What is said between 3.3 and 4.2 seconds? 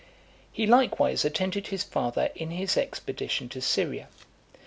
to Syria.